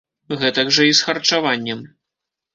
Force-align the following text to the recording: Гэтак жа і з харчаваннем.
Гэтак 0.43 0.71
жа 0.77 0.87
і 0.93 0.95
з 1.01 1.05
харчаваннем. 1.11 1.87